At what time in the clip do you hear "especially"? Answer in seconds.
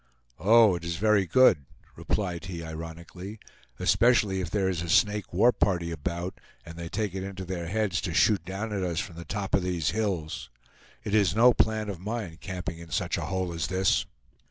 3.77-4.41